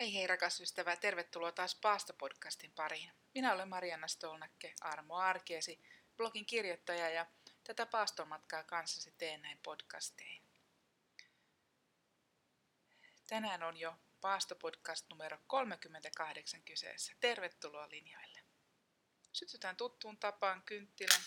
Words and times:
Hei 0.00 0.14
hei 0.14 0.26
rakas 0.26 0.60
ystävä, 0.60 0.96
tervetuloa 0.96 1.52
taas 1.52 1.74
Paasto-podcastin 1.74 2.72
pariin. 2.74 3.12
Minä 3.34 3.52
olen 3.52 3.68
Marianna 3.68 4.08
Stolnakke, 4.08 4.74
Armo 4.80 5.16
Arkeesi, 5.16 5.80
blogin 6.16 6.46
kirjoittaja 6.46 7.10
ja 7.10 7.26
tätä 7.64 7.86
paastomatkaa 7.86 8.64
kanssasi 8.64 9.12
teen 9.18 9.42
näin 9.42 9.58
podcastein. 9.58 10.42
Tänään 13.26 13.62
on 13.62 13.76
jo 13.76 13.94
Paasto-podcast 14.20 15.06
numero 15.10 15.38
38 15.46 16.62
kyseessä. 16.62 17.12
Tervetuloa 17.20 17.88
linjoille. 17.90 18.40
Sytytään 19.32 19.76
tuttuun 19.76 20.18
tapaan 20.18 20.62
kynttilän 20.62 21.22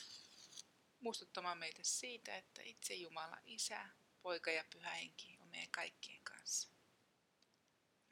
muistuttamaan 0.99 1.57
meitä 1.57 1.83
siitä, 1.83 2.37
että 2.37 2.61
itse 2.61 2.93
Jumala, 2.93 3.37
Isä, 3.43 3.89
Poika 4.21 4.51
ja 4.51 4.63
Pyhä 4.73 4.89
Henki 4.89 5.37
on 5.41 5.47
meidän 5.47 5.71
kaikkien 5.71 6.23
kanssa. 6.23 6.72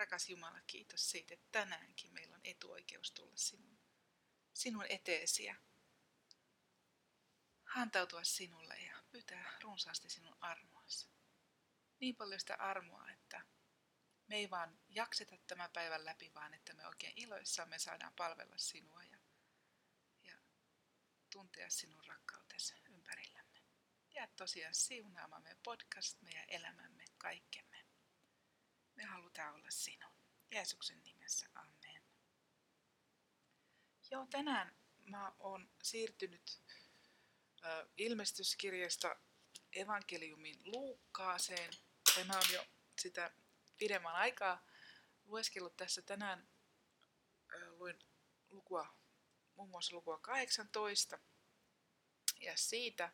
Rakas 0.02 0.30
Jumala, 0.30 0.62
kiitos 0.68 1.12
siitä, 1.12 1.34
että 1.34 1.48
tänäänkin 1.52 2.14
meillä 2.14 2.36
on 2.36 2.42
etuoikeus 2.44 3.12
tulla 3.12 3.36
sinun, 3.36 3.80
sinun 4.54 4.86
eteesi 4.90 5.44
ja 5.44 5.56
hantautua 7.66 8.24
sinulle 8.24 8.78
ja 8.80 9.04
pyytää 9.12 9.60
runsaasti 9.64 10.10
sinun 10.10 10.38
armoasi. 10.40 11.10
Niin 12.00 12.16
paljon 12.16 12.40
sitä 12.40 12.56
armoa, 12.56 13.12
että 13.12 13.46
me 14.28 14.36
ei 14.36 14.50
vaan 14.50 14.80
jakseta 14.90 15.38
tämän 15.48 15.72
päivän 15.72 16.06
läpi, 16.06 16.34
vaan 16.34 16.54
että 16.54 16.74
me 16.74 16.88
oikein 16.88 17.14
iloissamme 17.16 17.80
saadaan 17.80 18.14
palvella 18.14 18.58
sinua 18.58 19.04
ja, 19.04 19.20
ja 20.24 20.36
tuntea 21.32 21.70
sinun 21.70 22.06
rakkautesi 22.06 22.76
ympärillämme. 22.90 23.60
Ja 24.16 24.28
tosiaan 24.28 24.76
siunaamaan 24.76 25.44
meidän 25.44 25.64
podcast, 25.64 26.22
meidän 26.22 26.46
elämämme, 26.48 27.06
kaikkemme. 27.18 27.71
Me 29.02 29.08
halutaan 29.08 29.56
olla 29.56 29.70
sinun. 29.70 30.12
Jeesuksen 30.52 31.04
nimessä, 31.04 31.48
amen. 31.56 32.04
Joo, 34.12 34.26
tänään 34.26 34.76
mä 35.06 35.32
oon 35.40 35.70
siirtynyt 35.84 36.62
ilmestyskirjasta 37.98 39.16
evankeliumin 39.74 40.62
Luukkaaseen. 40.66 41.74
Ja 42.18 42.26
mä 42.26 42.34
oon 42.34 42.54
jo 42.54 42.66
sitä 43.00 43.32
pidemmän 43.78 44.16
aikaa 44.16 44.66
lueskellut 45.26 45.78
tässä 45.78 46.02
tänään. 46.02 46.50
Luin 47.70 48.00
lukua, 48.50 48.88
muun 49.56 49.70
muassa 49.70 49.96
lukua 49.96 50.18
18. 50.18 51.20
Ja 52.40 52.58
siitä 52.58 53.14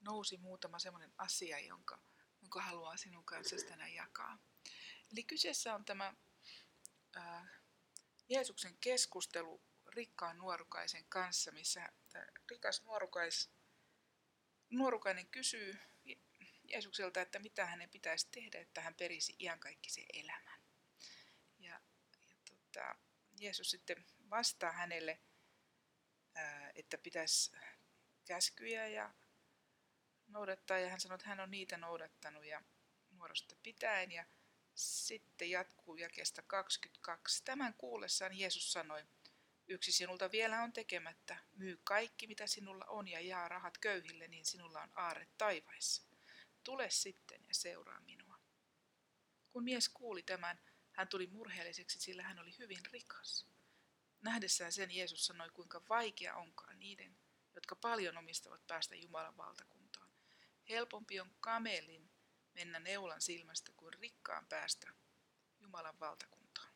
nousi 0.00 0.36
muutama 0.36 0.78
semmoinen 0.78 1.12
asia, 1.18 1.58
jonka, 1.58 2.02
jonka 2.42 2.62
haluan 2.62 2.98
sinun 2.98 3.24
kanssa 3.24 3.56
tänään 3.68 3.94
jakaa. 3.94 4.38
Eli 5.12 5.24
kyseessä 5.24 5.74
on 5.74 5.84
tämä 5.84 6.14
ää, 7.16 7.48
Jeesuksen 8.28 8.76
keskustelu 8.80 9.62
rikkaan 9.86 10.38
nuorukaisen 10.38 11.04
kanssa, 11.08 11.52
missä 11.52 11.92
rikas 12.50 12.82
nuorukais, 12.82 13.50
nuorukainen 14.70 15.28
kysyy 15.28 15.78
Jeesukselta, 16.64 17.20
että 17.20 17.38
mitä 17.38 17.66
hänen 17.66 17.90
pitäisi 17.90 18.28
tehdä, 18.30 18.60
että 18.60 18.80
hän 18.80 18.94
perisi 18.94 19.36
iankaikkisen 19.38 20.04
elämän. 20.12 20.62
Ja, 21.58 21.80
ja 22.28 22.36
tota, 22.44 22.96
Jeesus 23.40 23.70
sitten 23.70 24.04
vastaa 24.30 24.72
hänelle, 24.72 25.20
ää, 26.34 26.72
että 26.74 26.98
pitäisi 26.98 27.52
käskyjä 28.24 28.86
ja 28.86 29.14
noudattaa, 30.26 30.78
ja 30.78 30.90
hän 30.90 31.00
sanoi, 31.00 31.14
että 31.14 31.28
hän 31.28 31.40
on 31.40 31.50
niitä 31.50 31.76
noudattanut 31.76 32.44
ja 32.44 32.62
nuorosta 33.10 33.56
pitäen, 33.62 34.12
ja 34.12 34.26
sitten 34.74 35.50
jatkuu 35.50 35.96
jakeesta 35.96 36.42
22. 36.42 37.44
Tämän 37.44 37.74
kuullessaan 37.74 38.38
Jeesus 38.38 38.72
sanoi, 38.72 39.04
yksi 39.68 39.92
sinulta 39.92 40.30
vielä 40.30 40.62
on 40.62 40.72
tekemättä, 40.72 41.38
myy 41.52 41.80
kaikki 41.84 42.26
mitä 42.26 42.46
sinulla 42.46 42.84
on 42.84 43.08
ja 43.08 43.20
jaa 43.20 43.48
rahat 43.48 43.78
köyhille, 43.78 44.28
niin 44.28 44.46
sinulla 44.46 44.82
on 44.82 44.92
aare 44.94 45.28
taivaissa. 45.38 46.02
Tule 46.64 46.90
sitten 46.90 47.44
ja 47.48 47.54
seuraa 47.54 48.00
minua. 48.00 48.38
Kun 49.52 49.64
mies 49.64 49.88
kuuli 49.88 50.22
tämän, 50.22 50.60
hän 50.92 51.08
tuli 51.08 51.26
murheelliseksi, 51.26 52.00
sillä 52.00 52.22
hän 52.22 52.38
oli 52.38 52.58
hyvin 52.58 52.86
rikas. 52.92 53.46
Nähdessään 54.20 54.72
sen 54.72 54.90
Jeesus 54.90 55.26
sanoi, 55.26 55.50
kuinka 55.50 55.82
vaikea 55.88 56.36
onkaan 56.36 56.78
niiden, 56.78 57.16
jotka 57.54 57.76
paljon 57.76 58.18
omistavat 58.18 58.66
päästä 58.66 58.96
Jumalan 58.96 59.36
valtakuntaan. 59.36 60.10
Helpompi 60.68 61.20
on 61.20 61.30
kamelin 61.40 62.10
mennä 62.54 62.80
neulan 62.80 63.20
silmästä 63.20 63.72
kuin 63.76 63.94
rikkaan 63.94 64.46
päästä 64.46 64.92
Jumalan 65.60 66.00
valtakuntaan. 66.00 66.72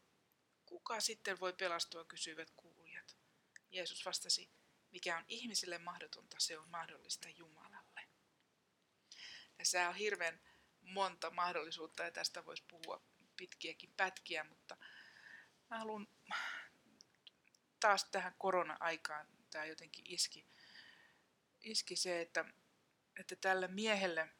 Kuka 0.67 1.01
sitten 1.01 1.41
voi 1.41 1.53
pelastua, 1.53 2.05
kysyivät 2.05 2.51
kuulijat. 2.57 3.17
Jeesus 3.71 4.05
vastasi, 4.05 4.51
mikä 4.91 5.19
on 5.19 5.25
ihmisille 5.29 5.79
mahdotonta, 5.79 6.37
se 6.39 6.59
on 6.59 6.69
mahdollista 6.69 7.29
Jumalalle. 7.29 8.01
Tässä 9.57 9.89
on 9.89 9.95
hirveän 9.95 10.41
monta 10.81 11.31
mahdollisuutta 11.31 12.03
ja 12.03 12.11
tästä 12.11 12.45
voisi 12.45 12.65
puhua 12.69 13.03
pitkiäkin 13.37 13.93
pätkiä, 13.97 14.45
mutta 14.45 14.77
mä 15.71 15.79
haluan 15.79 16.09
taas 17.81 18.05
tähän 18.05 18.35
korona-aikaan, 18.39 19.29
tämä 19.51 19.65
jotenkin 19.65 20.05
iski, 20.09 20.47
iski 21.61 21.97
se, 21.97 22.21
että, 22.21 22.45
että 23.21 23.37
tällä 23.37 23.69
miehelle– 23.69 24.29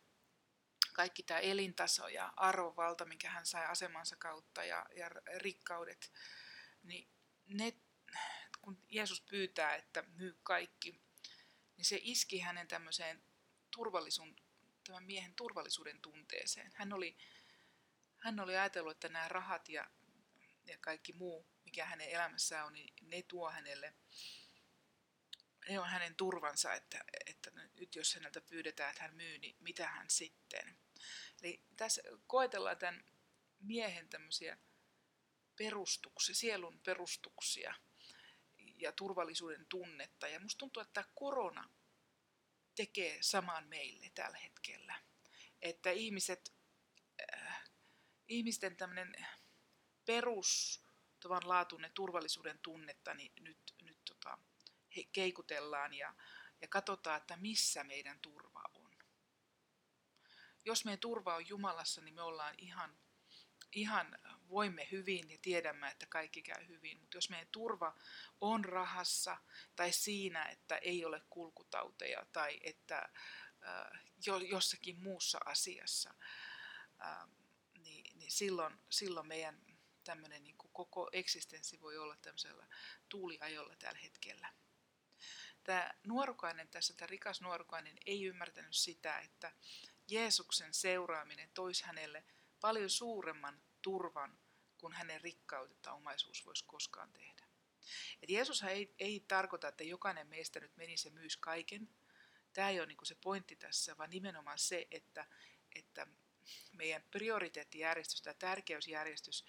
kaikki 0.97 1.23
tämä 1.23 1.41
elintaso 1.41 2.09
ja 2.09 2.33
arvovalta, 2.37 3.05
minkä 3.05 3.31
hän 3.31 3.47
sai 3.47 3.67
asemansa 3.67 4.17
kautta 4.17 4.65
ja, 4.65 4.87
ja 4.97 5.09
rikkaudet, 5.37 6.13
niin 6.83 7.09
ne, 7.47 7.73
kun 8.61 8.83
Jeesus 8.89 9.21
pyytää, 9.21 9.75
että 9.75 10.03
myy 10.03 10.39
kaikki, 10.43 11.01
niin 11.77 11.85
se 11.85 11.99
iski 12.03 12.41
hänen 12.41 12.69
tämmöiseen 12.69 13.23
turvallisuuden, 13.71 14.37
tämän 14.87 15.05
miehen 15.05 15.35
turvallisuuden 15.35 16.01
tunteeseen. 16.01 16.73
Hän 16.75 16.93
oli, 16.93 17.17
hän 18.19 18.41
oli 18.41 18.57
ajatellut, 18.57 18.93
että 18.93 19.09
nämä 19.09 19.29
rahat 19.29 19.69
ja, 19.69 19.91
ja 20.67 20.79
kaikki 20.79 21.13
muu, 21.13 21.47
mikä 21.65 21.85
hänen 21.85 22.09
elämässään 22.09 22.67
on, 22.67 22.73
niin 22.73 22.95
ne 23.03 23.23
tuo 23.23 23.51
hänelle 23.51 23.95
ne 25.69 25.81
on 25.81 25.89
hänen 25.89 26.17
turvansa, 26.17 26.75
että, 26.75 27.05
että 27.27 27.51
nyt 27.75 27.95
jos 27.95 28.15
häneltä 28.15 28.41
pyydetään, 28.41 28.91
että 28.91 29.03
hän 29.03 29.17
myy, 29.17 29.39
niin 29.39 29.57
mitä 29.61 29.89
hän 29.89 30.11
sitten? 30.11 30.86
Eli 31.43 31.63
tässä 31.77 32.03
koetellaan 32.27 32.79
tämän 32.79 33.05
miehen 33.61 34.09
tämmöisiä 34.09 34.59
perustuksia, 35.57 36.35
sielun 36.35 36.81
perustuksia 36.81 37.75
ja 38.77 38.93
turvallisuuden 38.93 39.67
tunnetta. 39.69 40.29
Ja 40.29 40.41
musta 40.41 40.59
tuntuu, 40.59 40.81
että 40.81 41.05
korona 41.15 41.71
tekee 42.75 43.19
saman 43.21 43.69
meille 43.69 44.11
tällä 44.15 44.39
hetkellä. 44.39 45.03
Että 45.63 45.91
ihmiset, 45.91 46.55
äh, 47.33 47.65
ihmisten 48.29 48.77
tämmöinen 48.77 49.15
perus 50.05 50.83
laatuinen 51.45 51.93
turvallisuuden 51.95 52.59
tunnetta, 52.59 53.15
niin 53.15 53.33
nyt, 53.41 53.59
nyt 53.83 53.99
tota, 54.05 54.39
he 54.97 55.05
keikutellaan 55.13 55.95
ja, 55.95 56.15
ja 56.61 56.69
katsotaan, 56.69 57.21
että 57.21 57.37
missä 57.37 57.85
meidän 57.85 58.21
turva 58.21 58.56
jos 60.67 60.85
meidän 60.85 61.01
turva 61.01 61.37
on 61.37 61.49
Jumalassa, 61.49 62.01
niin 62.01 62.15
me 62.15 62.23
ollaan 62.23 62.55
ihan, 62.59 62.99
ihan 63.73 64.19
voimme 64.49 64.89
hyvin 64.93 65.31
ja 65.31 65.39
tiedämme, 65.43 65.89
että 65.89 66.07
kaikki 66.07 66.43
käy 66.43 66.69
hyvin. 66.69 67.01
Mutta 67.01 67.17
jos 67.17 67.31
meidän 67.31 67.49
turva 67.53 67.97
on 68.41 68.65
rahassa 68.65 69.37
tai 69.77 69.93
siinä, 69.93 70.45
että 70.45 70.77
ei 70.77 71.05
ole 71.05 71.23
kulkutauteja 71.31 72.27
tai 72.33 72.61
että 72.63 73.09
äh, 73.67 74.03
jo, 74.27 74.37
jossakin 74.37 75.03
muussa 75.03 75.39
asiassa, 75.45 76.15
äh, 77.05 77.29
niin, 77.79 78.19
niin 78.19 78.33
silloin, 78.33 78.79
silloin 78.91 79.27
meidän 79.27 79.61
tämmöinen 80.05 80.45
niin 80.45 80.57
koko 80.73 81.09
eksistenssi 81.13 81.81
voi 81.81 81.99
olla 81.99 82.17
tämmöisellä 82.17 82.67
tuuliajolla 83.09 83.77
tällä 83.77 83.99
hetkellä. 83.99 84.53
Tämä 85.65 85.95
nuorukainen 86.07 86.69
tässä, 86.69 86.95
tämä 86.97 87.07
rikas 87.07 87.41
nuorukainen 87.41 87.97
ei 88.07 88.25
ymmärtänyt 88.25 88.75
sitä, 88.75 89.19
että 89.19 89.53
Jeesuksen 90.09 90.75
seuraaminen 90.75 91.51
toisi 91.55 91.85
hänelle 91.85 92.25
paljon 92.61 92.91
suuremman 92.91 93.63
turvan 93.83 94.39
kuin 94.79 94.93
hänen 94.93 95.21
rikkaudet 95.21 95.87
omaisuus 95.87 96.47
voisi 96.47 96.65
koskaan 96.65 97.13
tehdä. 97.13 97.47
Et 98.23 98.31
Jeesus 98.31 98.63
ei, 98.63 98.95
ei 98.99 99.25
tarkoita, 99.29 99.69
että 99.69 99.85
jokainen 99.85 100.27
meistä 100.27 100.61
nyt 100.61 100.77
menisi 100.77 101.09
ja 101.09 101.13
myisi 101.13 101.39
kaiken. 101.41 101.89
Tämä 102.53 102.71
ei 102.71 102.81
ole 102.81 102.87
niin 102.87 102.99
se 103.07 103.15
pointti 103.15 103.57
tässä, 103.57 103.97
vaan 103.99 104.11
nimenomaan 104.11 104.59
se, 104.59 104.87
että, 104.91 105.27
että 105.75 106.07
meidän 106.73 107.03
prioriteettijärjestys 107.11 108.23
tai 108.23 108.35
tärkeysjärjestys 108.39 109.45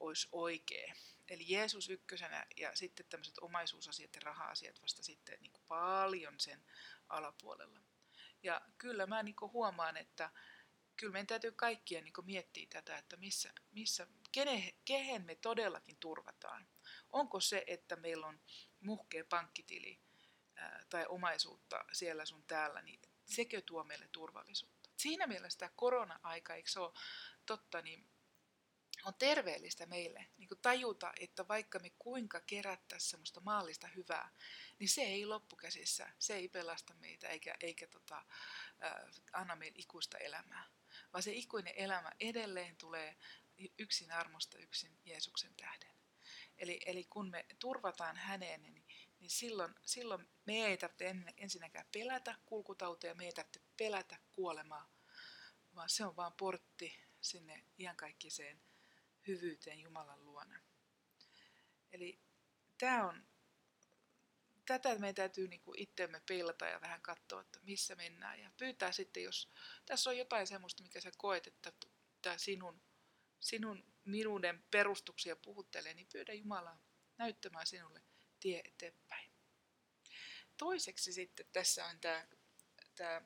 olisi 0.00 0.28
oikea. 0.32 0.94
Eli 1.28 1.44
Jeesus 1.48 1.88
ykkösenä 1.90 2.46
ja 2.56 2.76
sitten 2.76 3.06
tämmöiset 3.06 3.38
omaisuusasiat 3.38 4.14
ja 4.14 4.20
raha-asiat 4.24 4.82
vasta 4.82 5.02
sitten 5.02 5.38
niin 5.40 5.52
paljon 5.68 6.40
sen 6.40 6.64
alapuolella. 7.08 7.80
Ja 8.44 8.60
kyllä 8.78 9.06
mä 9.06 9.22
niin 9.22 9.36
huomaan, 9.52 9.96
että, 9.96 10.30
kyllä 10.96 11.12
meidän 11.12 11.26
täytyy 11.26 11.52
kaikkien 11.52 12.04
niin 12.04 12.14
miettiä 12.24 12.66
tätä, 12.70 12.98
että 12.98 13.16
missä, 13.16 13.52
missä, 13.72 14.06
kene, 14.32 14.74
kehen 14.84 15.22
me 15.22 15.34
todellakin 15.34 15.96
turvataan. 16.00 16.66
Onko 17.10 17.40
se, 17.40 17.64
että 17.66 17.96
meillä 17.96 18.26
on 18.26 18.40
muhkea 18.80 19.24
pankkitili 19.24 20.00
ää, 20.56 20.84
tai 20.90 21.06
omaisuutta 21.08 21.84
siellä 21.92 22.24
sun 22.24 22.44
täällä, 22.44 22.82
niin 22.82 23.00
sekö 23.24 23.62
tuo 23.62 23.84
meille 23.84 24.08
turvallisuutta? 24.12 24.90
Siinä 24.96 25.26
mielessä 25.26 25.58
tämä 25.58 25.72
korona-aika, 25.76 26.54
eikö 26.54 26.70
se 26.70 26.80
ole 26.80 26.92
totta, 27.46 27.82
niin 27.82 28.13
on 29.04 29.14
terveellistä 29.14 29.86
meille 29.86 30.26
niin 30.38 30.48
kuin 30.48 30.60
tajuta, 30.62 31.12
että 31.20 31.48
vaikka 31.48 31.78
me 31.78 31.90
kuinka 31.98 32.40
kerättäisiin 32.40 33.10
semmoista 33.10 33.40
maallista 33.40 33.86
hyvää, 33.86 34.30
niin 34.78 34.88
se 34.88 35.02
ei 35.02 35.26
loppukäsissä, 35.26 36.10
se 36.18 36.34
ei 36.34 36.48
pelasta 36.48 36.94
meitä 36.94 37.28
eikä, 37.28 37.54
eikä 37.60 37.86
tota, 37.86 38.16
äh, 38.84 38.92
anna 39.32 39.56
meille 39.56 39.78
ikuista 39.78 40.18
elämää. 40.18 40.64
Vaan 41.12 41.22
se 41.22 41.32
ikuinen 41.32 41.74
elämä 41.76 42.12
edelleen 42.20 42.76
tulee 42.76 43.16
yksin 43.78 44.12
armosta, 44.12 44.58
yksin 44.58 44.98
Jeesuksen 45.04 45.54
tähden. 45.54 45.94
Eli, 46.58 46.80
eli 46.86 47.04
kun 47.04 47.30
me 47.30 47.46
turvataan 47.58 48.16
häneen, 48.16 48.62
niin, 48.62 48.84
niin 49.20 49.30
silloin, 49.30 49.74
silloin 49.82 50.28
me 50.46 50.66
ei 50.66 50.76
tarvitse 50.76 51.14
ensinnäkään 51.36 51.86
pelätä 51.92 52.34
kulkutauteja, 52.46 53.14
me 53.14 53.26
ei 53.26 53.32
tarvitse 53.32 53.60
pelätä 53.76 54.18
kuolemaa, 54.32 54.88
vaan 55.74 55.88
se 55.88 56.04
on 56.04 56.16
vaan 56.16 56.32
portti 56.32 57.00
sinne 57.20 57.64
iankaikkiseen 57.78 58.60
hyvyyteen 59.26 59.80
Jumalan 59.80 60.24
luona. 60.24 60.60
Eli 61.92 62.20
tämä 62.78 63.06
on, 63.08 63.26
tätä 64.66 64.98
meidän 64.98 65.14
täytyy 65.14 65.48
niinku 65.48 65.74
itseämme 65.76 66.22
peilata 66.28 66.66
ja 66.66 66.80
vähän 66.80 67.02
katsoa, 67.02 67.40
että 67.40 67.60
missä 67.62 67.94
mennään. 67.94 68.40
Ja 68.40 68.50
pyytää 68.56 68.92
sitten, 68.92 69.22
jos 69.22 69.52
tässä 69.86 70.10
on 70.10 70.18
jotain 70.18 70.46
sellaista, 70.46 70.82
mikä 70.82 71.00
sä 71.00 71.10
koet, 71.16 71.46
että 71.46 71.72
tämä 72.22 72.38
sinun, 72.38 72.82
sinun 73.40 73.94
minuuden 74.04 74.64
perustuksia 74.70 75.36
puhuttelee, 75.36 75.94
niin 75.94 76.08
pyydä 76.12 76.32
Jumalaa 76.32 76.82
näyttämään 77.18 77.66
sinulle 77.66 78.02
tie 78.40 78.62
eteenpäin. 78.64 79.32
Toiseksi 80.56 81.12
sitten 81.12 81.46
tässä 81.52 81.86
on 81.86 82.00
tämä, 82.00 82.26
tämä 82.94 83.22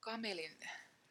kamelin 0.00 0.58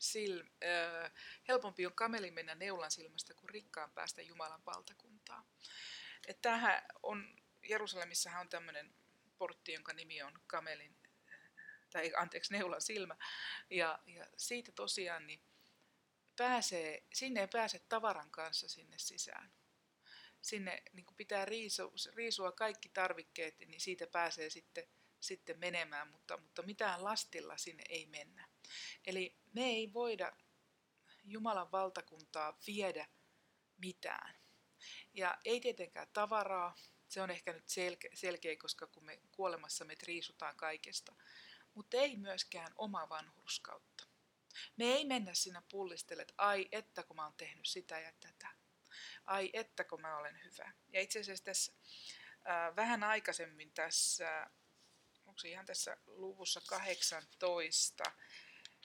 sil, 0.10 0.36
äh, 0.64 1.12
helpompi 1.48 1.86
on 1.86 1.94
kamelin 1.94 2.34
mennä 2.34 2.56
neulan 2.56 2.92
silmästä 2.92 3.34
kuin 3.34 3.50
rikkaan 3.50 3.92
päästä 3.92 4.22
Jumalan 4.22 4.66
valtakuntaa. 4.66 5.48
Et 6.28 6.40
on, 7.04 7.36
Jerusalemissahan 7.70 8.42
on 8.42 8.50
tämmöinen 8.50 8.94
portti, 9.38 9.74
jonka 9.74 9.94
nimi 9.94 10.22
on 10.22 10.40
kamelin, 10.48 10.98
tai 11.90 12.12
anteeksi, 12.18 12.54
neulan 12.54 12.82
silmä. 12.82 13.16
Ja, 13.70 14.00
ja 14.06 14.28
siitä 14.38 14.72
tosiaan 14.72 15.28
niin 15.28 15.42
pääsee, 16.36 17.04
sinne 17.14 17.42
ei 17.42 17.48
pääse 17.48 17.80
tavaran 17.80 18.32
kanssa 18.32 18.70
sinne 18.70 18.98
sisään. 19.00 19.52
Sinne 20.42 20.84
niin 20.94 21.06
pitää 21.18 21.46
riisua, 21.46 21.92
riisua 22.16 22.52
kaikki 22.52 22.90
tarvikkeet, 22.90 23.60
niin 23.60 23.82
siitä 23.82 24.08
pääsee 24.08 24.50
sitten, 24.50 24.88
sitten 25.20 25.60
menemään, 25.60 26.08
mutta, 26.08 26.38
mutta 26.38 26.62
mitään 26.62 27.04
lastilla 27.04 27.58
sinne 27.58 27.84
ei 27.90 28.06
mennä. 28.06 28.48
Eli 29.06 29.38
me 29.54 29.66
ei 29.66 29.94
voida 29.94 30.32
Jumalan 31.24 31.72
valtakuntaa 31.72 32.58
viedä 32.68 33.08
mitään. 33.78 34.36
Ja 35.14 35.38
ei 35.46 35.60
tietenkään 35.60 36.08
tavaraa, 36.14 36.76
se 37.08 37.22
on 37.22 37.32
ehkä 37.32 37.54
nyt 37.54 37.68
selke- 37.68 38.12
selkeä, 38.14 38.56
koska 38.58 38.88
kun 38.88 39.06
me 39.06 39.20
kuolemassa 39.32 39.86
me 39.86 39.96
riisutaan 40.04 40.56
kaikesta. 40.56 41.16
Mutta 41.74 41.98
ei 41.98 42.18
myöskään 42.18 42.72
oma 42.76 43.10
vanhurskautta. 43.10 44.08
Me 44.78 44.86
ei 44.86 45.06
mennä 45.06 45.34
sinä 45.34 45.62
pullistelle, 45.72 46.22
että 46.22 46.34
ai 46.38 46.68
että 46.72 47.04
kun 47.04 47.16
mä 47.16 47.24
oon 47.24 47.34
tehnyt 47.38 47.66
sitä 47.66 48.00
ja 48.00 48.12
tätä. 48.20 48.50
Ai 49.26 49.50
että 49.54 49.84
kun 49.84 50.02
mä 50.02 50.18
olen 50.18 50.44
hyvä. 50.44 50.72
Ja 50.90 51.02
itse 51.02 51.20
asiassa 51.20 51.44
tässä 51.44 51.74
ää, 52.46 52.76
vähän 52.76 53.04
aikaisemmin 53.04 53.72
tässä, 53.72 54.50
onko 55.26 55.40
se 55.40 55.50
ihan 55.50 55.66
tässä 55.66 55.98
luvussa 56.06 56.62
18, 56.68 58.04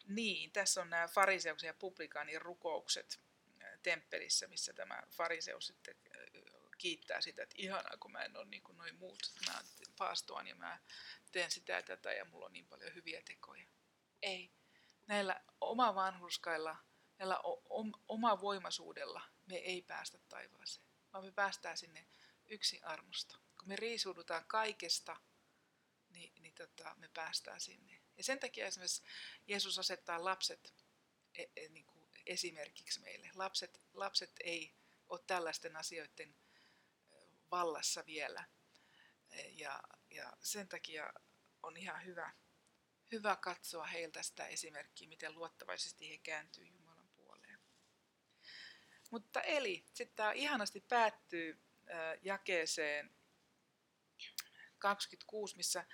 niin, 0.04 0.50
tässä 0.50 0.80
on 0.80 0.90
nämä 0.90 1.08
fariseuksen 1.08 1.68
ja 1.68 1.74
publikaanin 1.74 2.42
rukoukset 2.42 3.20
temppelissä, 3.82 4.48
missä 4.48 4.72
tämä 4.72 5.02
fariseus 5.10 5.66
sitten 5.66 5.96
kiittää 6.78 7.20
sitä, 7.20 7.42
että 7.42 7.54
ihanaa, 7.58 7.96
kun 8.00 8.12
mä 8.12 8.24
en 8.24 8.36
ole 8.36 8.44
niin 8.44 8.62
kuin 8.62 8.78
noin 8.78 8.96
muut. 8.96 9.32
Mä 9.46 9.60
paastoan 9.98 10.46
ja 10.46 10.54
mä 10.54 10.78
teen 11.32 11.50
sitä 11.50 11.72
ja 11.72 11.82
tätä 11.82 12.12
ja 12.12 12.24
mulla 12.24 12.46
on 12.46 12.52
niin 12.52 12.66
paljon 12.66 12.94
hyviä 12.94 13.22
tekoja. 13.22 13.66
Ei. 14.22 14.52
Näillä 15.06 15.40
oma 15.60 15.94
vanhurskailla, 15.94 16.76
näillä 17.18 17.40
oma 18.08 18.40
voimaisuudella 18.40 19.22
me 19.46 19.56
ei 19.56 19.82
päästä 19.82 20.18
taivaaseen, 20.28 20.86
vaan 21.12 21.24
me 21.24 21.32
päästään 21.32 21.76
sinne 21.76 22.06
yksi 22.46 22.80
armosta. 22.82 23.38
Kun 23.58 23.68
me 23.68 23.76
riisuudutaan 23.76 24.44
kaikesta, 24.46 25.16
niin, 26.10 26.32
niin 26.42 26.54
tota, 26.54 26.94
me 26.96 27.08
päästään 27.08 27.60
sinne. 27.60 28.03
Ja 28.16 28.25
sen 28.25 28.40
takia 28.40 28.66
esimerkiksi 28.66 29.02
Jeesus 29.46 29.78
asettaa 29.78 30.25
lapset 30.25 30.75
e, 31.34 31.44
e, 31.56 31.69
niin 31.69 31.87
kuin 31.87 32.11
esimerkiksi 32.26 33.00
meille. 33.00 33.31
Lapset, 33.34 33.81
lapset 33.93 34.32
ei 34.44 34.75
ole 35.08 35.20
tällaisten 35.26 35.76
asioiden 35.76 36.37
vallassa 37.50 38.06
vielä. 38.06 38.44
E, 39.31 39.49
ja, 39.49 39.81
ja 40.11 40.32
sen 40.43 40.69
takia 40.69 41.12
on 41.62 41.76
ihan 41.76 42.05
hyvä, 42.05 42.32
hyvä 43.12 43.37
katsoa 43.37 43.87
heiltä 43.87 44.22
sitä 44.22 44.46
esimerkkiä, 44.46 45.08
miten 45.08 45.34
luottavaisesti 45.34 46.10
he 46.10 46.19
kääntyy 46.19 46.67
Jumalan 46.67 47.08
puoleen. 47.08 47.58
Mutta 49.10 49.40
eli, 49.40 49.84
sitten 49.93 50.17
tämä 50.17 50.32
ihanasti 50.32 50.81
päättyy 50.81 51.60
jakeeseen 52.22 53.14
26, 54.78 55.56
missä 55.56 55.84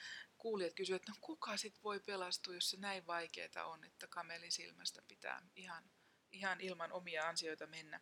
kuulijat 0.40 0.74
kysyivät, 0.74 1.02
että 1.02 1.12
no 1.12 1.18
kuka 1.20 1.56
sit 1.56 1.82
voi 1.82 2.00
pelastua, 2.00 2.54
jos 2.54 2.70
se 2.70 2.76
näin 2.76 3.06
vaikeaa 3.06 3.64
on, 3.64 3.84
että 3.84 4.06
kamelin 4.06 4.52
silmästä 4.52 5.02
pitää 5.08 5.42
ihan, 5.56 5.90
ihan 6.30 6.60
ilman 6.60 6.92
omia 6.92 7.28
ansioita 7.28 7.66
mennä. 7.66 8.00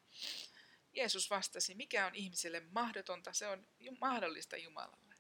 Jeesus 0.93 1.31
vastasi, 1.31 1.75
mikä 1.75 2.07
on 2.07 2.15
ihmiselle 2.15 2.61
mahdotonta, 2.61 3.33
se 3.33 3.47
on 3.47 3.67
mahdollista 4.01 4.57
Jumalalle. 4.57 5.15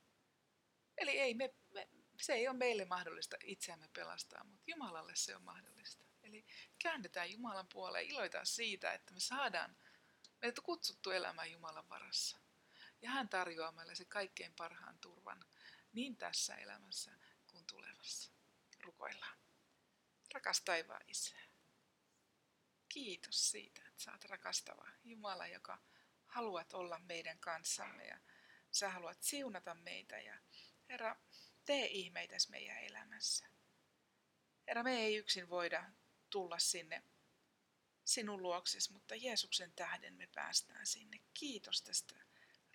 Eli 0.98 1.18
ei 1.18 1.34
me, 1.34 1.54
me, 1.70 1.88
se 2.20 2.32
ei 2.32 2.48
ole 2.48 2.56
meille 2.56 2.84
mahdollista 2.84 3.36
itseämme 3.44 3.88
pelastaa, 3.92 4.44
mutta 4.44 4.64
Jumalalle 4.66 5.12
se 5.16 5.36
on 5.36 5.42
mahdollista. 5.42 6.04
Eli 6.22 6.46
käännetään 6.82 7.32
Jumalan 7.32 7.68
puoleen, 7.72 8.06
iloitaan 8.06 8.46
siitä, 8.46 8.92
että 8.92 9.14
me 9.14 9.20
saadaan, 9.20 9.76
meidät 10.42 10.58
on 10.58 10.64
kutsuttu 10.64 11.10
elämään 11.10 11.50
Jumalan 11.50 11.88
varassa. 11.88 12.38
Ja 13.02 13.10
hän 13.10 13.28
tarjoaa 13.28 13.72
meille 13.72 13.94
se 13.94 14.04
kaikkein 14.04 14.54
parhaan 14.54 14.98
turvan 14.98 15.44
niin 15.92 16.16
tässä 16.16 16.54
elämässä 16.54 17.18
kuin 17.46 17.66
tulevassa. 17.66 18.32
Rukoillaan. 18.80 19.38
Rakas 20.34 20.60
taivaan 20.60 21.04
Isä, 21.08 21.36
kiitos 22.88 23.50
siitä, 23.50 23.82
että 23.88 24.12
oot 24.12 24.24
rakastava 24.24 24.88
Jumala, 25.04 25.46
joka 25.46 25.78
haluat 26.26 26.72
olla 26.72 26.98
meidän 26.98 27.38
kanssamme 27.38 28.06
ja 28.06 28.18
sä 28.70 28.90
haluat 28.90 29.22
siunata 29.22 29.74
meitä 29.74 30.18
ja 30.18 30.38
Herra, 30.88 31.16
tee 31.64 31.86
ihmeitä 31.86 32.36
meidän 32.48 32.78
elämässä. 32.78 33.46
Herra, 34.66 34.82
me 34.82 35.00
ei 35.00 35.16
yksin 35.16 35.48
voida 35.48 35.84
tulla 36.30 36.58
sinne 36.58 37.02
sinun 38.04 38.42
luokses, 38.42 38.90
mutta 38.90 39.14
Jeesuksen 39.14 39.72
tähden 39.72 40.14
me 40.14 40.26
päästään 40.26 40.86
sinne. 40.86 41.20
Kiitos 41.34 41.82
tästä 41.82 42.14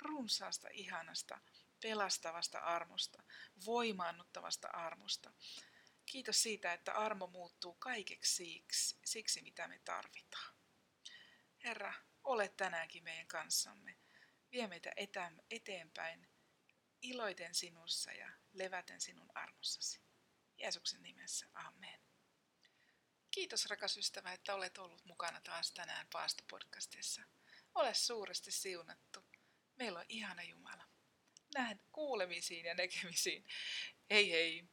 runsaasta, 0.02 0.68
ihanasta 0.72 1.42
pelastavasta 1.84 2.60
armosta, 2.60 3.24
voimaannuttavasta 3.66 4.68
armosta. 4.68 5.34
Kiitos 6.06 6.44
siitä, 6.44 6.74
että 6.74 6.94
armo 6.94 7.28
muuttuu 7.28 7.74
kaikeksi 7.74 8.36
siksi, 8.36 9.00
siksi 9.06 9.42
mitä 9.42 9.68
me 9.68 9.80
tarvitaan. 9.80 10.56
Herra, 11.64 11.94
ole 12.24 12.50
tänäänkin 12.50 13.04
meidän 13.04 13.28
kanssamme. 13.28 13.98
Vie 14.52 14.68
meitä 14.68 14.92
eteenpäin 15.50 16.30
iloiten 17.02 17.56
sinussa 17.56 18.12
ja 18.12 18.32
leväten 18.54 19.02
sinun 19.02 19.30
armossasi. 19.36 20.02
Jeesuksen 20.58 21.04
nimessä, 21.04 21.48
amen. 21.54 22.00
Kiitos 23.32 23.66
rakas 23.66 23.98
ystävä, 23.98 24.32
että 24.32 24.56
olet 24.56 24.78
ollut 24.78 25.06
mukana 25.06 25.42
taas 25.42 25.72
tänään 25.72 26.08
Paasto-podcastissa. 26.08 27.24
Ole 27.76 27.94
suuresti 27.94 28.52
siunattu. 28.52 29.26
Meillä 29.76 30.00
on 30.00 30.06
ihana 30.10 30.44
Jumala 30.44 30.83
nähdään 31.54 31.80
kuulemisiin 31.92 32.66
ja 32.66 32.74
näkemisiin. 32.74 33.46
Hei 34.10 34.32
hei! 34.32 34.73